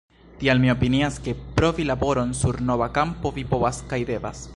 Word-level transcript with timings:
Tial 0.43 0.61
mi 0.61 0.69
opinias, 0.73 1.19
ke 1.27 1.35
provi 1.59 1.85
laboron 1.89 2.33
sur 2.39 2.59
nova 2.71 2.89
kampo 2.99 3.33
vi 3.37 3.45
povas 3.53 3.83
kaj 3.93 4.01
devas. 4.13 4.43